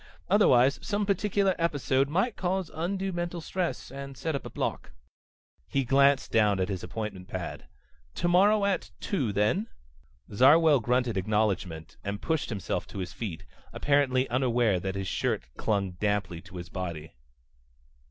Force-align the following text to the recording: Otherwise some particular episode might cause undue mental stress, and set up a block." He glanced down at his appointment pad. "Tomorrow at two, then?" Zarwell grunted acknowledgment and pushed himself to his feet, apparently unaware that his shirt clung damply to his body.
Otherwise 0.31 0.79
some 0.81 1.05
particular 1.05 1.53
episode 1.59 2.09
might 2.09 2.35
cause 2.35 2.71
undue 2.73 3.11
mental 3.11 3.39
stress, 3.39 3.91
and 3.91 4.17
set 4.17 4.33
up 4.33 4.47
a 4.47 4.49
block." 4.49 4.93
He 5.67 5.83
glanced 5.83 6.31
down 6.31 6.59
at 6.59 6.69
his 6.69 6.81
appointment 6.83 7.27
pad. 7.27 7.65
"Tomorrow 8.15 8.65
at 8.65 8.89
two, 8.99 9.31
then?" 9.31 9.67
Zarwell 10.33 10.79
grunted 10.79 11.17
acknowledgment 11.17 11.97
and 12.03 12.19
pushed 12.19 12.49
himself 12.49 12.87
to 12.87 12.97
his 12.97 13.13
feet, 13.13 13.45
apparently 13.73 14.27
unaware 14.31 14.79
that 14.79 14.95
his 14.95 15.07
shirt 15.07 15.43
clung 15.55 15.91
damply 15.91 16.41
to 16.45 16.55
his 16.57 16.69
body. 16.69 17.13